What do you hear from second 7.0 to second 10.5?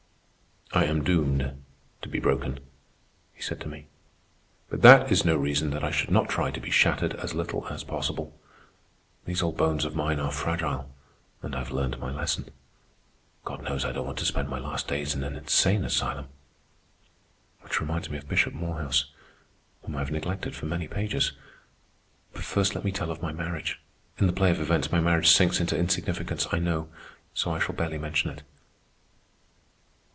as little as possible. These old bones of mine are